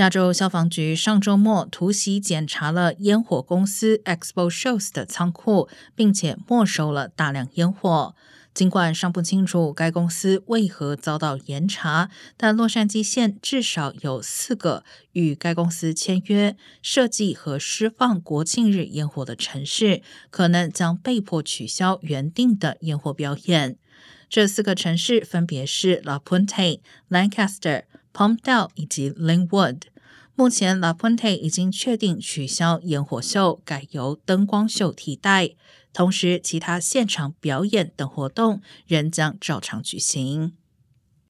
[0.00, 8.14] 加州消防局上周末突袭检查了烟火公司 Expo Shows 的仓库，并且没收了大量烟火。
[8.54, 12.08] 尽管尚不清楚该公司为何遭到严查，
[12.38, 23.76] 但洛杉矶县至少有四个与该公司签约设计和释放国庆日烟火的城市，可能将被迫取消原定的烟火表演。
[24.30, 26.80] 这四个城市分别是 La Puente、
[27.10, 27.82] Lancaster。
[28.12, 29.82] Pomdale 以及 Linwood，
[30.34, 35.50] 目前，La Fuente 已经确定取消烟火秀，改由灯光秀替代。
[35.92, 40.52] 同时，其他现场表演等活动仍将照常举行。